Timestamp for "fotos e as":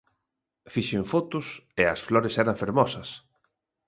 1.11-1.99